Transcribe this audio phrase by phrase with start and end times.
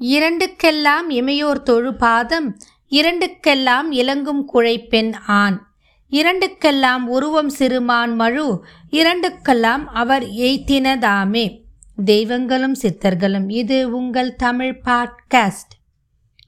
[0.00, 2.58] இரண்டுக்கெல்லாம் இமையோர் தொழு பாதம்
[2.90, 5.66] இரண்டுக்கெல்லாம் இலங்கும் குழைப்பெண் ஆண்.
[6.10, 11.62] இரண்டுக்கெல்லாம் உருவம் சிறுமான் மழு இரண்டுக்கெல்லாம் அவர் எய்த்தினதாமே
[12.04, 15.74] தெய்வங்களும் சித்தர்களும் இது உங்கள் தமிழ் பாட்காஸ்ட்.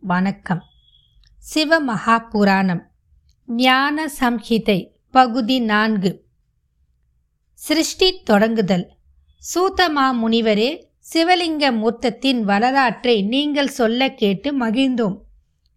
[0.00, 0.62] வணக்கம்.
[1.54, 2.90] சிவமகா புராணம்
[3.46, 6.24] ஞான சம்ஹிதை பகுதி நான்கு.
[7.54, 8.84] சிருஷ்டி தொடங்குதல்.
[9.54, 15.16] சூத்தமா முனிவரே சிவலிங்க மூர்த்தத்தின் வரலாற்றை நீங்கள் சொல்ல கேட்டு மகிழ்ந்தோம்.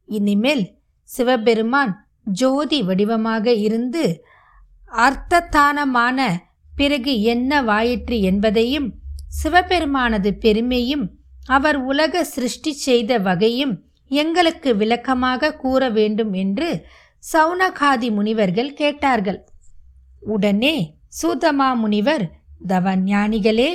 [0.09, 0.63] இனிமேல்
[1.09, 1.93] சிவபெருமான்
[2.39, 4.03] ஜோதி வடிவமாக இருந்து
[4.91, 6.19] அர்த்தத்தானமான
[6.73, 8.87] பிறகு என்ன வாயிற்று என்பதையும்
[9.41, 11.05] சிவபெருமானது பெருமையும்
[11.47, 13.73] அவர் உலக சிருஷ்டி செய்த வகையும்
[14.11, 16.69] எங்களுக்கு விளக்கமாக கூற வேண்டும் என்று
[17.23, 19.39] சௌனகாதி முனிவர்கள் கேட்டார்கள்.
[20.33, 20.75] உடனே
[21.21, 22.25] சூதமா முனிவர்
[22.67, 23.69] தவஞானிகளே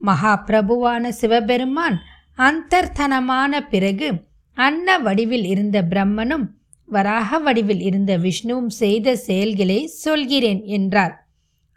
[0.00, 1.96] மகாபிரபுவான சிவபெருமான்
[2.38, 4.08] அந்தர்த்தனமான பிறகு
[4.56, 6.46] அன்ன வடிவில் இருந்த பிரம்மனும்
[6.88, 11.14] வராக வடிவில் இருந்த விஷ்ணுவும் செய்த செயல்களை சொல்கிறேன் என்றார்.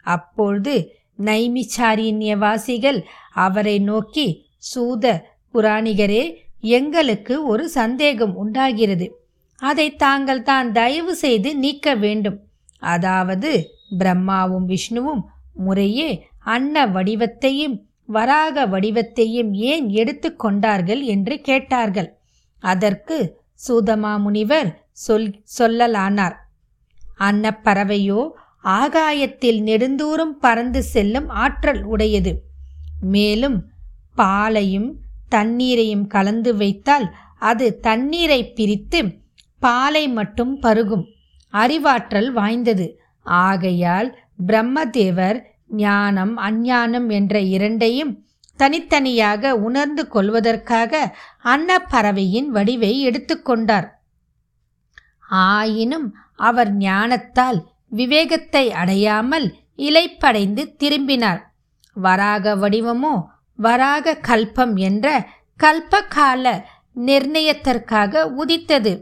[0.06, 0.74] அப்பொழுது
[1.18, 2.98] நைமிச்சாரியன்யவாசிகள்
[3.46, 4.26] அவரை நோக்கி
[4.70, 5.04] சூத
[5.54, 6.24] புராணிகரே
[6.78, 9.06] எங்களுக்கு ஒரு சந்தேகம் உண்டாகிறது.
[9.60, 12.38] அதை தாங்கள் தான் தயவு செய்து நீக்க வேண்டும்.
[12.78, 13.50] அதாவது
[13.98, 15.22] பிரம்மாவும் விஷ்ணுவும்
[15.54, 16.10] முறையே
[16.54, 22.18] அன்ன வடிவத்தையும் வராக வடிவத்தையும் ஏன் எடுத்து கொண்டார்கள் என்று கேட்டார்கள்.
[22.60, 26.34] அதற்கு சூதமா முனிவர் சொல் சொல்லலானார்.
[27.18, 28.28] அன்னப்பறவையோ
[28.62, 32.42] ஆகாயத்தில் நெடுந்தூரம் பறந்து செல்லும் ஆற்றல் உடையது.
[33.00, 33.64] மேலும்
[34.14, 39.18] பாலையும் தண்ணீரையும் கலந்து வைத்தால் அது தண்ணீரை பிரித்து
[39.58, 41.04] பாலை மட்டும் பருகும்.
[41.52, 43.00] அறிவாற்றல் வாய்ந்தது.
[43.22, 48.12] ஆகையால் பிரம்மதேவர் ஞானம் அஞ்ஞானம் என்ற இரண்டையும்
[48.58, 50.92] தனித்தனியாக உணர்ந்து கொள்வதற்காக
[51.44, 53.88] அன்னப்பறவையின் வடிவை எடுத்துக்கொண்டார்
[55.48, 56.06] ஆயினும்
[56.40, 57.58] அவர் ஞானத்தால்
[57.88, 59.46] விவேகத்தை அடையாமல்
[59.76, 61.40] இலைப்படைந்து திரும்பினார்.
[61.96, 63.14] வராக வடிவமோ
[63.58, 65.06] வராக கல்பம் என்ற
[65.60, 66.46] கல்பகால
[66.96, 68.92] நிர்ணயத்திற்காக உதித்தது.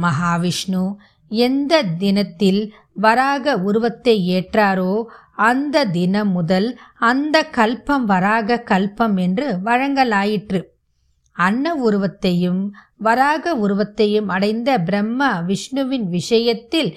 [0.00, 0.82] மகாவிஷ்ணு
[1.30, 2.60] எந்த தினத்தில்
[2.96, 4.92] வராக உருவத்தை ஏற்றாரோ
[5.38, 6.68] அந்த தினம் முதல்
[6.98, 10.60] அந்த கல்பம் வராக கல்பம் என்று வழங்கலாயிற்று.
[11.36, 12.62] அன்ன உருவத்தையும்
[12.98, 16.90] வராக உருவத்தையும் அடைந்த பிரம்மா விஷ்ணுவின் விஷயத்தில்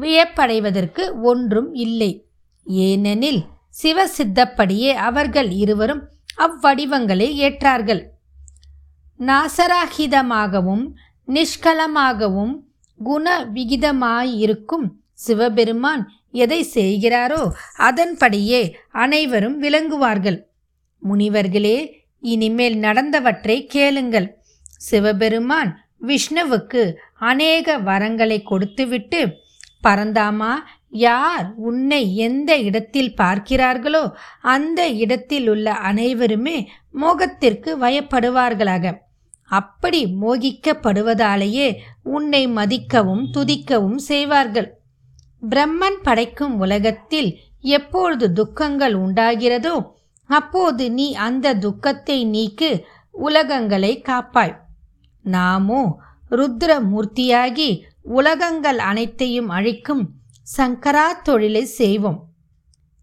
[0.00, 2.10] வியப்படைவதற்கு ஒன்றும் இல்லை.
[2.64, 3.40] ஏனெனில்
[3.82, 6.02] சிவசித்தப்படியே அவர்கள் இருவரும்
[6.38, 8.02] அவ்வடிவங்களை ஏற்றார்கள்.
[9.20, 10.84] நாசராகிதமாகவும்
[11.28, 12.54] நிஷ்கலமாகவும்
[12.98, 16.02] குண விகிதமாயிருக்கும் சிவபெருமான்
[16.44, 17.42] எதை செய்கிறாரோ
[17.88, 18.60] அதன்படியே
[19.04, 20.38] அனைவரும் விளங்குவார்கள்.
[21.02, 21.78] முனிவர்களே
[22.22, 24.28] இனிமேல் நடந்தவற்றை கேளுங்கள்.
[24.80, 25.72] சிவபெருமான்
[26.06, 26.82] விஷ்ணுவுக்கு
[27.30, 29.20] அநேக வரங்களை கொடுத்துவிட்டு
[29.82, 30.52] பரந்தாமா
[31.04, 34.04] யார் உன்னை எந்த இடத்தில் பார்க்கிறார்களோ
[34.54, 36.56] அந்த இடத்தில் உள்ள அனைவருமே
[37.02, 38.94] மோகத்திற்கு வயப்படுவார்களாக.
[39.50, 41.68] அப்படி மோகிக்கப்படுவதாலேயே
[42.02, 44.68] உன்னை மதிக்கவும் துதிக்கவும் செய்வார்கள்.
[45.48, 47.30] பிரம்மன் படைக்கும் உலகத்தில்
[47.60, 49.76] எப்பொழுது துக்கங்கள் உண்டாகிறதோ
[50.30, 54.54] அப்போது நீ அந்த துக்கத்தை நீக்கு உலகங்களை காப்பாய்
[55.24, 55.98] நாமோ
[56.30, 60.04] ருத்ர மூர்த்தியாகி உலகங்கள் அனைத்தையும் அழிக்கும்
[60.56, 62.18] சங்கரா தொழிலை செய்வோம்.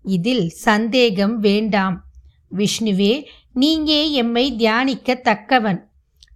[0.05, 1.95] இதில் சந்தேகம் வேண்டாம்.
[2.51, 3.13] விஷ்ணுவே
[3.55, 5.79] நீங்கே எம்மை தியானிக்க தக்கவன்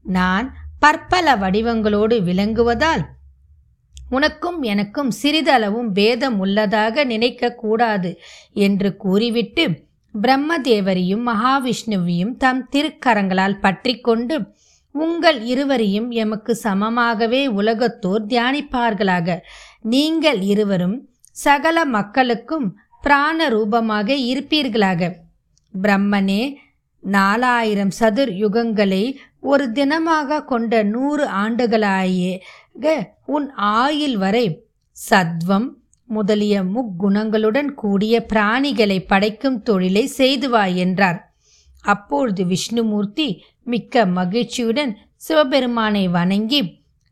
[0.03, 0.47] நான்
[0.79, 3.03] பற்பல வடிவங்களோடு விளங்குவதால்
[4.09, 8.11] உனக்கும் எனக்கும் சிறிதளவும் பேதம் உள்ளதாக நினைக்கக்கூடாது
[8.53, 9.65] என்று கூறிவிட்டு
[10.13, 14.51] பிரம்மதேவரையும் மகாவிஷ்ணுவையும் தம் திருக்கரங்களால் பற்றி கொண்டு
[14.91, 19.37] உங்கள் இருவரையும் எமக்கு சமமாகவே உலகத்தோர் தியானிப்பார்களாக.
[19.81, 22.67] நீங்கள் இருவரும் சகல மக்களுக்கும்
[23.01, 25.11] பிராண ரூபமாக இருப்பீர்களாக.
[25.73, 26.41] பிரம்மனே
[27.03, 29.03] நாலாயிரம் சதுர் யுகங்களை
[29.39, 32.31] ஒரு தினமாக கொண்ட நூறு ஆண்டுகளாயே
[32.79, 34.45] க உன் ஆயில் வரை
[34.97, 35.67] சத்வம்
[36.09, 41.19] முதலிய முக்குணங்களுடன் கூடிய பிராணிகளை படைக்கும் தொழிலை செய்துவாய் என்றார்.
[41.83, 43.27] அப்பொழுது விஷ்ணுமூர்த்தி
[43.63, 46.61] மிக்க மகிழ்ச்சியுடன் சிவபெருமானை வணங்கி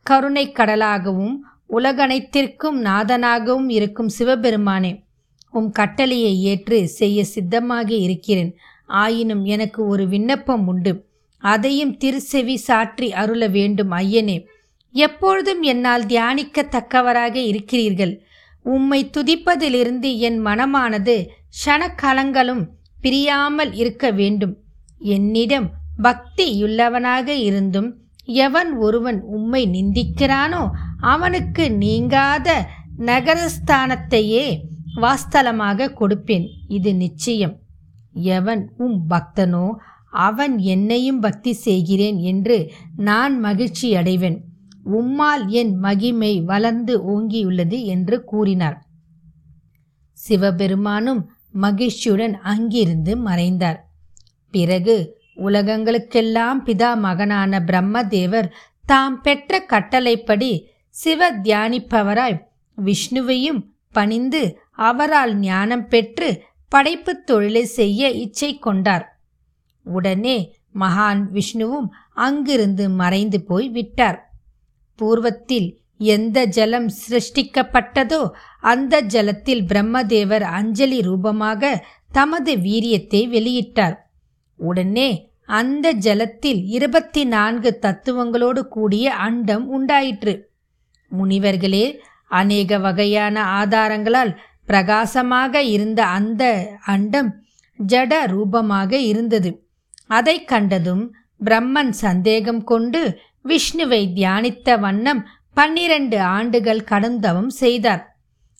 [0.05, 1.35] கருணை கடலாகவும்
[1.69, 4.91] உலகனைத்திற்கும் நாதனாகவும் இருக்கும் சிவபெருமானே
[5.51, 8.51] உம் கட்டளையை ஏற்று செய்ய சித்தமாக இருக்கிறேன்.
[8.85, 10.93] ஆயினும் எனக்கு ஒரு விண்ணப்பம் உண்டு.
[11.43, 14.37] அதையும் திருசெவி சாற்றி அருள வேண்டும் ஐயனே.
[14.95, 18.13] எப்பொழுதும் என்னால் தியானிக்கத்தக்கவராக இருக்கிறீர்கள்.
[18.65, 21.15] உம்மை துதிப்பதிலிருந்து என் மனமானது
[21.59, 22.63] ஷணக்கலங்களும்
[23.01, 24.53] பிரியாமல் இருக்க வேண்டும்.
[25.15, 25.67] என்னிடம்
[26.03, 27.89] பக்தியுள்ளவனாக இருந்தும்
[28.45, 30.63] எவன் ஒருவன் உம்மை நிந்திக்கிறானோ
[31.13, 32.47] அவனுக்கு நீங்காத
[33.05, 34.45] நகரஸ்தானத்தையே
[34.95, 36.45] வாஸ்தலமாக கொடுப்பேன்.
[36.67, 37.55] இது நிச்சயம்.
[38.13, 39.65] எவன் உம் பக்தனோ
[40.27, 42.57] அவன் என்னையும் பக்தி செய்கிறேன் என்று
[43.09, 44.37] நான் மகிழ்ச்சி அடைவேன்
[44.85, 48.83] உம்மால் என் மகிமை வளர்ந்து ஓங்கியுள்ளது என்று கூறினார்.
[50.13, 53.87] சிவபெருமானும் மகிழ்ச்சியுடன் அங்கிருந்து மறைந்தார்.
[54.51, 58.51] பிறகு உலகங்களுக்கெல்லாம் பிதா மகனான பிரம்மதேவர்
[58.85, 62.41] தாம் பெற்ற கட்டளைப்படி சிவ தியானிப்பவராய்
[62.85, 69.21] விஷ்ணுவையும் பணிந்து அவரால் ஞானம் பெற்று படைப்புத் தொழிலை செய்ய இச்சை கொண்டார்.
[69.83, 74.34] உடனே மகான் விஷ்ணுவும் அங்கிருந்து மறைந்து போய் விட்டார்.
[74.99, 75.67] பூர்வத்தில்
[76.13, 78.21] எந்த ஜலம் சிருஷ்டிக்கப்பட்டதோ
[78.63, 83.95] அந்த ஜலத்தில் பிரம்மதேவர் அஞ்சலி ரூபமாக தமது வீரியத்தை வெளியிட்டார்.
[84.59, 85.09] உடனே
[85.59, 90.33] அந்த ஜலத்தில் இருபத்தி நான்கு தத்துவங்களோடு கூடிய அண்டம் உண்டாயிற்று.
[91.11, 91.85] முனிவர்களே
[92.31, 94.31] அநேக வகையான ஆதாரங்களால்
[94.65, 96.43] பிரகாசமாக இருந்த அந்த
[96.85, 97.29] அண்டம்
[97.79, 99.51] ஜட ரூபமாக இருந்தது.
[100.07, 101.03] அதை கண்டதும்
[101.45, 103.01] பிரம்மன் சந்தேகம் கொண்டு
[103.45, 105.21] விஷ்ணுவை தியானித்த வண்ணம்
[105.53, 108.03] பன்னிரண்டு ஆண்டுகள் கடந்தவும் செய்தார்.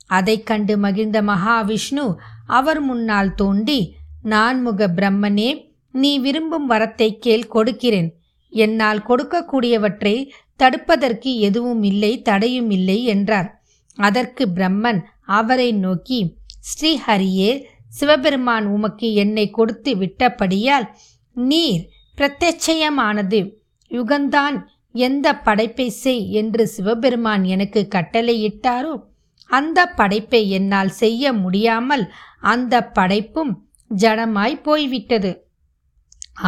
[0.10, 2.06] அதைக் கண்டு மகிழ்ந்த மகாவிஷ்ணு
[2.46, 3.80] அவர் முன்னால் தோண்டி
[4.24, 5.50] நான்முக பிரம்மனே
[5.92, 8.10] நீ விரும்பும் வரத்தை கேள் கொடுக்கிறேன்.
[8.54, 10.16] என்னால் கொடுக்கக்கூடியவற்றை
[10.60, 13.50] தடுப்பதற்கு எதுவும் இல்லை தடையும் இல்லை என்றார்.
[13.98, 15.00] அதற்கு பிரம்மன்
[15.40, 16.20] அவரை நோக்கி
[16.70, 17.52] ஸ்ரீஹரியே
[17.88, 20.88] சிவபெருமான் உமக்கு என்னை கொடுத்து விட்டபடியால்
[21.36, 21.84] நீர்
[22.18, 23.40] பிரத்யட்சயமானது.
[23.92, 24.56] யுகந்தான்
[24.96, 28.94] எந்த படைப்பை செய் என்று சிவபெருமான் எனக்கு கட்டளையிட்டாரோ
[29.50, 32.06] அந்த படைப்பை என்னால் செய்ய முடியாமல்
[32.40, 33.52] அந்த படைப்பும்
[33.92, 35.32] ஜடமாய் போய்விட்டது.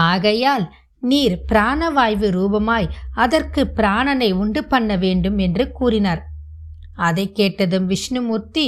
[0.08, 0.66] ஆகையால்
[1.04, 6.22] நீர் பிராணவாய்வு ரூபமாய் அதற்கு பிராணனை உண்டு பண்ண வேண்டும் என்று கூறினார்.
[7.00, 8.68] அதை கேட்டதும் விஷ்ணுமூர்த்தி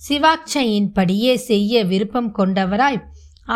[0.00, 3.00] சிவாட்சையின்படியே செய்ய விருப்பம் கொண்டவராய்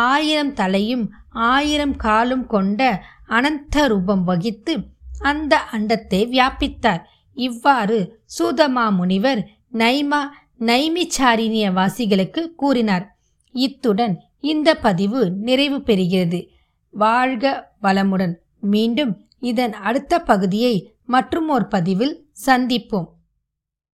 [0.05, 1.05] ஆயிரம் தலையும்
[1.49, 2.81] ஆயிரம் காலும் கொண்ட
[3.27, 4.75] அனந்த ரூபம் வகித்து
[5.21, 7.03] அந்த அண்டத்தை வியாபித்தார்.
[7.35, 10.23] இவ்வாறு சூதமா முனிவர் நைமா
[10.59, 13.17] நைமிச்சாரிணிய வாசிகளுக்கு கூறினார்.
[13.53, 16.49] இத்துடன் இந்த பதிவு நிறைவு பெறுகிறது.
[16.91, 18.35] வாழ்க வளமுடன்.
[18.61, 23.09] மீண்டும் இதன் அடுத்த பகுதியை மற்றும் ஒரு பதிவில் சந்திப்போம்.